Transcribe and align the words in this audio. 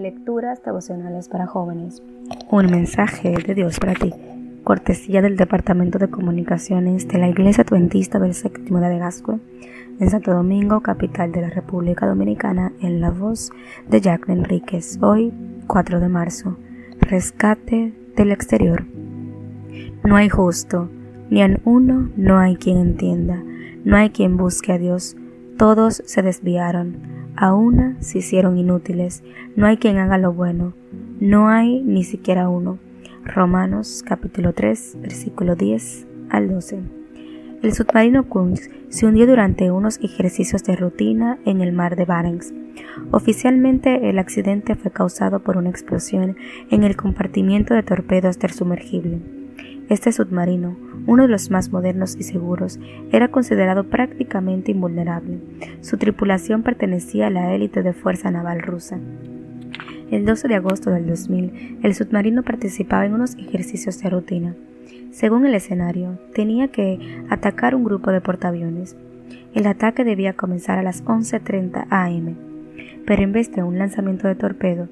Lecturas 0.00 0.62
devocionales 0.64 1.28
para 1.28 1.46
jóvenes. 1.46 2.02
Un 2.50 2.66
mensaje 2.70 3.34
de 3.46 3.54
Dios 3.54 3.78
para 3.78 3.92
ti. 3.92 4.14
Cortesía 4.64 5.20
del 5.20 5.36
Departamento 5.36 5.98
de 5.98 6.08
Comunicaciones 6.08 7.06
de 7.06 7.18
la 7.18 7.28
Iglesia 7.28 7.64
Adventista 7.64 8.18
del 8.18 8.32
Séptimo 8.32 8.80
de 8.80 8.98
Gascue 8.98 9.40
en 10.00 10.08
Santo 10.08 10.32
Domingo, 10.32 10.80
capital 10.80 11.32
de 11.32 11.42
la 11.42 11.50
República 11.50 12.06
Dominicana, 12.06 12.72
en 12.80 13.02
la 13.02 13.10
voz 13.10 13.50
de 13.90 14.00
Jacqueline 14.00 14.38
Enríquez. 14.38 14.98
Hoy, 15.02 15.34
4 15.66 16.00
de 16.00 16.08
marzo. 16.08 16.56
Rescate 17.00 17.92
del 18.16 18.32
exterior. 18.32 18.86
No 20.02 20.16
hay 20.16 20.30
justo, 20.30 20.88
ni 21.28 21.42
en 21.42 21.60
uno 21.66 22.08
no 22.16 22.38
hay 22.38 22.56
quien 22.56 22.78
entienda, 22.78 23.42
no 23.84 23.98
hay 23.98 24.08
quien 24.08 24.38
busque 24.38 24.72
a 24.72 24.78
Dios. 24.78 25.14
Todos 25.58 26.02
se 26.06 26.22
desviaron 26.22 27.19
a 27.36 27.54
una 27.54 27.96
se 28.00 28.18
hicieron 28.18 28.58
inútiles, 28.58 29.22
no 29.56 29.66
hay 29.66 29.76
quien 29.76 29.98
haga 29.98 30.18
lo 30.18 30.32
bueno, 30.32 30.74
no 31.20 31.48
hay 31.48 31.82
ni 31.82 32.04
siquiera 32.04 32.48
uno. 32.48 32.78
Romanos 33.24 34.02
capítulo 34.06 34.52
3, 34.52 34.98
versículo 35.00 35.54
10 35.54 36.06
al 36.30 36.48
12. 36.48 36.80
El 37.62 37.74
submarino 37.74 38.28
Kunz 38.28 38.70
se 38.88 39.06
hundió 39.06 39.26
durante 39.26 39.70
unos 39.70 39.98
ejercicios 40.02 40.64
de 40.64 40.76
rutina 40.76 41.38
en 41.44 41.60
el 41.60 41.72
mar 41.72 41.96
de 41.96 42.06
Barents. 42.06 42.54
Oficialmente 43.10 44.08
el 44.08 44.18
accidente 44.18 44.74
fue 44.74 44.90
causado 44.90 45.40
por 45.40 45.58
una 45.58 45.68
explosión 45.68 46.36
en 46.70 46.84
el 46.84 46.96
compartimiento 46.96 47.74
de 47.74 47.82
torpedos 47.82 48.38
del 48.38 48.52
sumergible. 48.52 49.39
Este 49.90 50.12
submarino, 50.12 50.76
uno 51.08 51.24
de 51.24 51.28
los 51.28 51.50
más 51.50 51.72
modernos 51.72 52.14
y 52.16 52.22
seguros, 52.22 52.78
era 53.10 53.26
considerado 53.26 53.82
prácticamente 53.82 54.70
invulnerable. 54.70 55.40
Su 55.80 55.96
tripulación 55.96 56.62
pertenecía 56.62 57.26
a 57.26 57.30
la 57.30 57.52
élite 57.52 57.82
de 57.82 57.92
Fuerza 57.92 58.30
Naval 58.30 58.62
rusa. 58.62 59.00
El 60.12 60.24
12 60.26 60.46
de 60.46 60.54
agosto 60.54 60.90
del 60.92 61.08
2000, 61.08 61.80
el 61.82 61.94
submarino 61.96 62.44
participaba 62.44 63.04
en 63.04 63.14
unos 63.14 63.34
ejercicios 63.34 64.00
de 64.00 64.10
rutina. 64.10 64.54
Según 65.10 65.44
el 65.44 65.56
escenario, 65.56 66.20
tenía 66.36 66.68
que 66.68 67.24
atacar 67.28 67.74
un 67.74 67.82
grupo 67.82 68.12
de 68.12 68.20
portaaviones. 68.20 68.94
El 69.54 69.66
ataque 69.66 70.04
debía 70.04 70.34
comenzar 70.34 70.78
a 70.78 70.84
las 70.84 71.04
11.30 71.04 71.88
am, 71.90 72.36
pero 73.06 73.24
en 73.24 73.32
vez 73.32 73.50
de 73.50 73.64
un 73.64 73.76
lanzamiento 73.76 74.28
de 74.28 74.36
torpedo, 74.36 74.88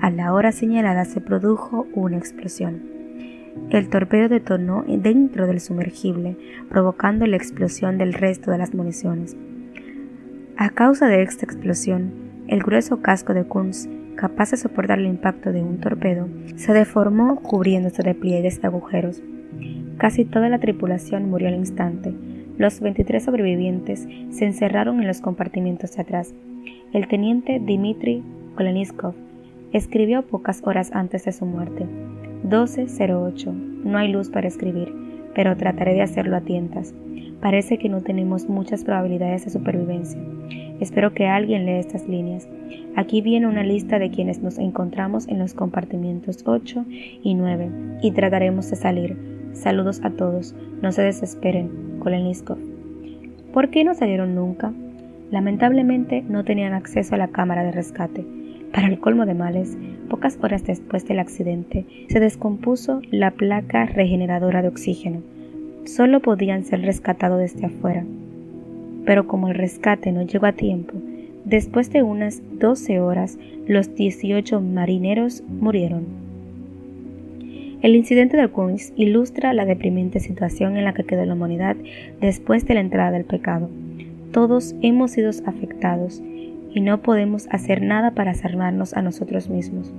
a 0.00 0.08
la 0.08 0.32
hora 0.32 0.52
señalada 0.52 1.04
se 1.04 1.20
produjo 1.20 1.86
una 1.92 2.16
explosión. 2.16 2.97
El 3.70 3.88
torpedo 3.88 4.28
detonó 4.28 4.84
dentro 4.86 5.46
del 5.46 5.60
sumergible, 5.60 6.36
provocando 6.68 7.26
la 7.26 7.36
explosión 7.36 7.98
del 7.98 8.14
resto 8.14 8.50
de 8.50 8.58
las 8.58 8.74
municiones. 8.74 9.36
A 10.56 10.70
causa 10.70 11.06
de 11.06 11.22
esta 11.22 11.44
explosión, 11.44 12.12
el 12.48 12.62
grueso 12.62 13.02
casco 13.02 13.34
de 13.34 13.44
Kunz, 13.44 13.88
capaz 14.16 14.50
de 14.50 14.56
soportar 14.56 14.98
el 14.98 15.06
impacto 15.06 15.52
de 15.52 15.62
un 15.62 15.78
torpedo, 15.78 16.28
se 16.56 16.72
deformó 16.72 17.36
cubriéndose 17.36 18.02
de 18.02 18.14
pliegues 18.14 18.60
de 18.60 18.66
agujeros. 18.66 19.22
Casi 19.98 20.24
toda 20.24 20.48
la 20.48 20.58
tripulación 20.58 21.28
murió 21.28 21.48
al 21.48 21.54
instante. 21.54 22.14
Los 22.56 22.80
23 22.80 23.22
sobrevivientes 23.22 24.08
se 24.30 24.44
encerraron 24.46 25.00
en 25.00 25.06
los 25.06 25.20
compartimientos 25.20 25.94
de 25.94 26.02
atrás. 26.02 26.34
El 26.92 27.06
teniente 27.06 27.60
Dmitry 27.60 28.22
Koleniskov 28.56 29.14
escribió 29.72 30.22
pocas 30.22 30.62
horas 30.64 30.90
antes 30.92 31.24
de 31.24 31.32
su 31.32 31.46
muerte. 31.46 31.86
1208. 32.42 33.52
No 33.84 33.98
hay 33.98 34.12
luz 34.12 34.30
para 34.30 34.48
escribir, 34.48 34.92
pero 35.34 35.56
trataré 35.56 35.94
de 35.94 36.02
hacerlo 36.02 36.36
a 36.36 36.40
tientas. 36.40 36.94
Parece 37.40 37.78
que 37.78 37.88
no 37.88 38.00
tenemos 38.00 38.48
muchas 38.48 38.84
probabilidades 38.84 39.44
de 39.44 39.50
supervivencia. 39.50 40.20
Espero 40.80 41.12
que 41.12 41.26
alguien 41.26 41.66
lea 41.66 41.78
estas 41.78 42.08
líneas. 42.08 42.48
Aquí 42.96 43.20
viene 43.20 43.46
una 43.46 43.62
lista 43.62 43.98
de 43.98 44.10
quienes 44.10 44.42
nos 44.42 44.58
encontramos 44.58 45.28
en 45.28 45.38
los 45.38 45.54
compartimientos 45.54 46.42
8 46.44 46.84
y 47.22 47.34
9 47.34 47.70
y 48.02 48.10
trataremos 48.12 48.68
de 48.70 48.76
salir. 48.76 49.16
Saludos 49.52 50.00
a 50.02 50.10
todos. 50.10 50.54
No 50.82 50.92
se 50.92 51.02
desesperen. 51.02 51.98
Koleniskov. 52.00 52.58
¿Por 53.52 53.70
qué 53.70 53.84
no 53.84 53.94
salieron 53.94 54.34
nunca? 54.34 54.72
Lamentablemente 55.30 56.22
no 56.22 56.44
tenían 56.44 56.72
acceso 56.72 57.14
a 57.14 57.18
la 57.18 57.28
cámara 57.28 57.62
de 57.64 57.72
rescate. 57.72 58.24
Para 58.72 58.88
el 58.88 59.00
colmo 59.00 59.24
de 59.24 59.34
males, 59.34 59.76
pocas 60.08 60.38
horas 60.42 60.64
después 60.64 61.06
del 61.06 61.18
accidente, 61.18 61.86
se 62.08 62.20
descompuso 62.20 63.00
la 63.10 63.30
placa 63.30 63.86
regeneradora 63.86 64.62
de 64.62 64.68
oxígeno. 64.68 65.22
Solo 65.84 66.20
podían 66.20 66.64
ser 66.64 66.82
rescatados 66.82 67.40
desde 67.40 67.66
afuera. 67.66 68.04
Pero 69.06 69.26
como 69.26 69.48
el 69.48 69.54
rescate 69.54 70.12
no 70.12 70.22
llegó 70.22 70.46
a 70.46 70.52
tiempo, 70.52 70.94
después 71.44 71.90
de 71.90 72.02
unas 72.02 72.42
12 72.58 73.00
horas, 73.00 73.38
los 73.66 73.94
18 73.94 74.60
marineros 74.60 75.42
murieron. 75.48 76.04
El 77.80 77.94
incidente 77.94 78.36
de 78.36 78.48
Kunz 78.48 78.92
ilustra 78.96 79.54
la 79.54 79.64
deprimente 79.64 80.20
situación 80.20 80.76
en 80.76 80.84
la 80.84 80.92
que 80.92 81.04
quedó 81.04 81.24
la 81.24 81.34
humanidad 81.34 81.76
después 82.20 82.66
de 82.66 82.74
la 82.74 82.80
entrada 82.80 83.12
del 83.12 83.24
pecado. 83.24 83.70
Todos 84.32 84.74
hemos 84.82 85.12
sido 85.12 85.30
afectados 85.46 86.20
y 86.74 86.80
no 86.80 87.02
podemos 87.02 87.48
hacer 87.50 87.82
nada 87.82 88.12
para 88.12 88.34
salvarnos 88.34 88.94
a 88.94 89.02
nosotros 89.02 89.48
mismos. 89.48 89.92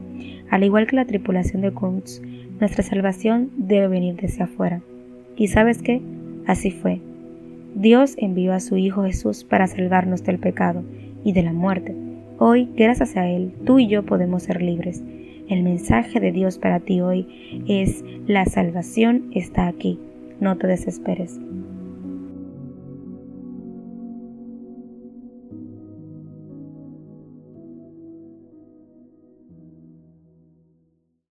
Al 0.50 0.63
igual 0.63 0.88
que 0.88 0.96
la 0.96 1.06
tripulación 1.06 1.62
de 1.62 1.72
Kunz, 1.72 2.22
nuestra 2.59 2.84
salvación 2.84 3.52
debe 3.57 3.88
venir 3.88 4.16
desde 4.16 4.44
afuera. 4.44 4.81
¿Y 5.35 5.47
sabes 5.47 5.81
qué? 5.81 6.02
Así 6.46 6.72
fue. 6.72 7.02
Dios 7.75 8.16
envió 8.18 8.53
a 8.53 8.59
su 8.59 8.78
Hijo 8.78 9.03
Jesús 9.03 9.44
para 9.44 9.68
salvarnos 9.68 10.24
del 10.24 10.40
pecado 10.40 10.84
y 11.24 11.34
de 11.34 11.44
la 11.44 11.53
muerte. 11.53 11.96
Hoy, 12.38 12.69
gracias 12.75 13.16
a 13.16 13.28
Él, 13.28 13.53
tú 13.66 13.80
y 13.80 13.88
yo 13.88 14.06
podemos 14.06 14.44
ser 14.44 14.62
libres. 14.62 15.03
El 15.50 15.63
mensaje 15.63 16.19
de 16.19 16.31
Dios 16.31 16.57
para 16.57 16.80
ti 16.80 17.01
hoy 17.01 17.28
es, 17.68 18.03
la 18.28 18.46
salvación 18.46 19.30
está 19.34 19.68
aquí. 19.68 20.00
No 20.40 20.57
te 20.57 20.68
desesperes. 20.68 21.40